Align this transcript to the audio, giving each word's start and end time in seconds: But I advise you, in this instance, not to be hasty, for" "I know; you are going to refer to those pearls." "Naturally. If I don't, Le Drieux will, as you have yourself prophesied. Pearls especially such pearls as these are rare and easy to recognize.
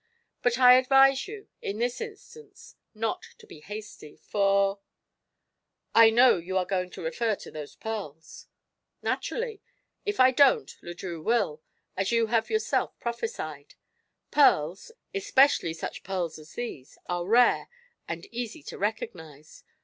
But 0.41 0.57
I 0.57 0.79
advise 0.79 1.27
you, 1.27 1.47
in 1.61 1.77
this 1.77 2.01
instance, 2.01 2.75
not 2.95 3.21
to 3.37 3.45
be 3.45 3.59
hasty, 3.59 4.17
for" 4.17 4.79
"I 6.03 6.09
know; 6.09 6.37
you 6.37 6.57
are 6.57 6.65
going 6.65 6.89
to 6.97 7.03
refer 7.03 7.35
to 7.35 7.51
those 7.51 7.75
pearls." 7.75 8.47
"Naturally. 9.03 9.61
If 10.03 10.19
I 10.19 10.31
don't, 10.31 10.75
Le 10.81 10.95
Drieux 10.95 11.21
will, 11.23 11.61
as 11.95 12.11
you 12.11 12.25
have 12.25 12.49
yourself 12.49 12.99
prophesied. 12.99 13.75
Pearls 14.31 14.91
especially 15.13 15.75
such 15.75 16.01
pearls 16.01 16.39
as 16.39 16.53
these 16.53 16.97
are 17.05 17.23
rare 17.27 17.69
and 18.07 18.25
easy 18.33 18.63
to 18.63 18.79
recognize. 18.79 19.63